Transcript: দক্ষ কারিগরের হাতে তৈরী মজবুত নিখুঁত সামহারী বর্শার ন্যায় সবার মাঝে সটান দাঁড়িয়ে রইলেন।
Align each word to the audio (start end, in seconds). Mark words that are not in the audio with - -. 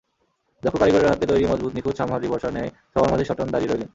দক্ষ 0.63 0.75
কারিগরের 0.81 1.11
হাতে 1.11 1.25
তৈরী 1.29 1.45
মজবুত 1.51 1.71
নিখুঁত 1.75 1.95
সামহারী 1.97 2.27
বর্শার 2.31 2.53
ন্যায় 2.55 2.71
সবার 2.93 3.11
মাঝে 3.11 3.25
সটান 3.29 3.47
দাঁড়িয়ে 3.51 3.71
রইলেন। 3.71 3.89